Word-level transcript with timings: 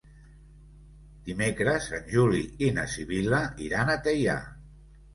Dimecres 1.27 1.91
en 1.99 2.09
Juli 2.15 2.41
i 2.67 2.73
na 2.81 2.89
Sibil·la 2.97 3.45
iran 3.71 3.97
a 3.99 4.03
Teià. 4.11 4.43